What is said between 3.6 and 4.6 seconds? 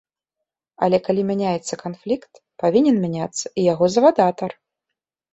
яго завадатар.